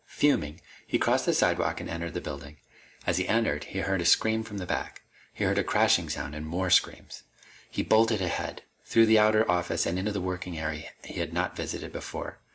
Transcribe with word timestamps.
Fuming, 0.07 0.61
he 0.87 0.97
crossed 0.97 1.27
the 1.27 1.33
sidewalk 1.35 1.79
and 1.79 1.87
entered 1.87 2.15
the 2.15 2.21
building. 2.21 2.57
As 3.05 3.17
he 3.19 3.27
entered, 3.27 3.65
he 3.65 3.81
heard 3.81 4.01
a 4.01 4.05
scream 4.05 4.41
from 4.41 4.57
the 4.57 4.65
back. 4.65 5.03
He 5.31 5.43
heard 5.43 5.59
a 5.59 5.63
crashing 5.63 6.09
sound 6.09 6.33
and 6.33 6.43
more 6.43 6.71
screams. 6.71 7.21
He 7.69 7.83
bolted 7.83 8.19
ahead, 8.19 8.63
through 8.83 9.05
the 9.05 9.19
outer 9.19 9.47
office 9.47 9.85
and 9.85 9.99
into 9.99 10.11
the 10.11 10.19
working 10.19 10.57
area 10.57 10.89
he 11.03 11.19
had 11.19 11.33
not 11.33 11.55
visited 11.55 11.91
before. 11.93 12.39